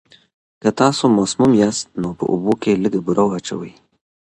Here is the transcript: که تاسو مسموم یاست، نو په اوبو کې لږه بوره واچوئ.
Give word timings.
که 0.61 0.69
تاسو 0.79 1.03
مسموم 1.19 1.51
یاست، 1.61 1.85
نو 2.01 2.09
په 2.17 2.23
اوبو 2.31 2.53
کې 2.61 2.79
لږه 2.83 2.99
بوره 3.05 3.23
واچوئ. 3.27 3.73